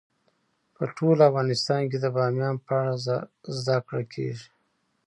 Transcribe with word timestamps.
په 0.75 0.83
ټول 0.97 1.17
افغانستان 1.29 1.81
کې 1.89 1.97
د 2.01 2.05
بامیان 2.15 2.55
په 2.65 2.71
اړه 2.81 2.93
زده 3.59 3.77
کړه 3.87 4.03
کېږي. 4.13 4.47